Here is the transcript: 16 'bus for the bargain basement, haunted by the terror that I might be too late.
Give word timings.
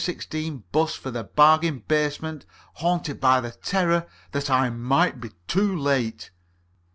16 0.03 0.63
'bus 0.71 0.95
for 0.95 1.11
the 1.11 1.23
bargain 1.23 1.77
basement, 1.87 2.43
haunted 2.77 3.19
by 3.19 3.39
the 3.39 3.51
terror 3.51 4.07
that 4.31 4.49
I 4.49 4.71
might 4.71 5.21
be 5.21 5.29
too 5.47 5.77
late. 5.77 6.31